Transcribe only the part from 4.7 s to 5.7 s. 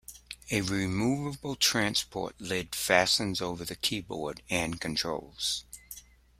controls.